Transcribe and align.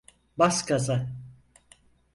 Bas 0.37 0.65
gaza! 0.67 1.07